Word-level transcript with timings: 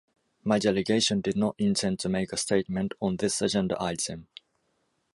My 0.43 0.57
delegation 0.57 1.21
did 1.21 1.37
not 1.37 1.53
intend 1.59 1.99
to 1.99 2.09
make 2.09 2.33
a 2.33 2.37
statement 2.37 2.93
on 2.99 3.17
this 3.17 3.39
agenda 3.39 3.79
item. 3.79 4.29